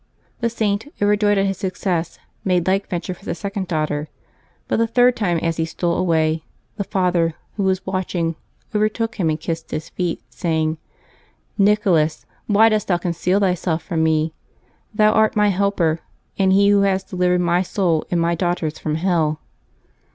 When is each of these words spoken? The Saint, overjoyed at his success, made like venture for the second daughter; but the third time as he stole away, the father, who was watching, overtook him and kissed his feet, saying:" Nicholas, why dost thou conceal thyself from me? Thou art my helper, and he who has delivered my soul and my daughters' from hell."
The 0.39 0.49
Saint, 0.49 0.91
overjoyed 0.99 1.37
at 1.37 1.45
his 1.45 1.59
success, 1.59 2.17
made 2.43 2.65
like 2.65 2.89
venture 2.89 3.13
for 3.13 3.23
the 3.23 3.35
second 3.35 3.67
daughter; 3.67 4.07
but 4.67 4.77
the 4.77 4.87
third 4.87 5.15
time 5.15 5.37
as 5.37 5.57
he 5.57 5.65
stole 5.65 5.95
away, 5.95 6.43
the 6.77 6.83
father, 6.83 7.35
who 7.55 7.61
was 7.61 7.85
watching, 7.85 8.35
overtook 8.73 9.19
him 9.19 9.29
and 9.29 9.39
kissed 9.39 9.69
his 9.69 9.89
feet, 9.89 10.23
saying:" 10.27 10.79
Nicholas, 11.69 12.25
why 12.47 12.67
dost 12.67 12.87
thou 12.87 12.97
conceal 12.97 13.39
thyself 13.39 13.83
from 13.83 14.01
me? 14.01 14.33
Thou 14.91 15.11
art 15.11 15.35
my 15.35 15.49
helper, 15.49 15.99
and 16.35 16.51
he 16.51 16.69
who 16.69 16.81
has 16.81 17.03
delivered 17.03 17.41
my 17.41 17.61
soul 17.61 18.03
and 18.09 18.19
my 18.19 18.33
daughters' 18.33 18.79
from 18.79 18.95
hell." 18.95 19.39